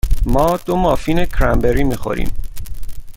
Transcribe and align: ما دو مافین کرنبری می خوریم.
ما 0.25 0.59
دو 0.65 0.75
مافین 0.75 1.25
کرنبری 1.25 1.83
می 1.83 1.95
خوریم. 1.95 2.31